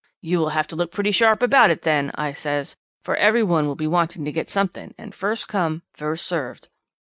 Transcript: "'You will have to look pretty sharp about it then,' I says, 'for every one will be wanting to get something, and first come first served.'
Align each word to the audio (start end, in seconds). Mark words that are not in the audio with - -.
"'You 0.19 0.39
will 0.39 0.49
have 0.49 0.65
to 0.69 0.75
look 0.75 0.91
pretty 0.91 1.11
sharp 1.11 1.43
about 1.43 1.69
it 1.69 1.83
then,' 1.83 2.09
I 2.15 2.33
says, 2.33 2.75
'for 3.03 3.15
every 3.17 3.43
one 3.43 3.67
will 3.67 3.75
be 3.75 3.85
wanting 3.85 4.25
to 4.25 4.31
get 4.31 4.49
something, 4.49 4.95
and 4.97 5.13
first 5.13 5.47
come 5.47 5.83
first 5.91 6.25
served.' 6.25 6.69